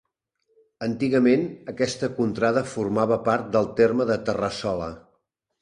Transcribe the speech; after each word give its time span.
Antigament 0.85 1.43
aquesta 1.75 2.09
contrada 2.21 2.65
formava 2.73 3.21
part 3.31 3.47
del 3.57 3.71
terme 3.83 4.09
de 4.15 4.21
Terrassola. 4.31 4.93